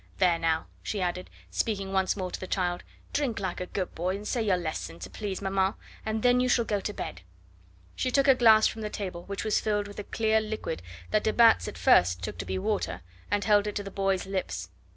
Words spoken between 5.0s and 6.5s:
please maman, and then you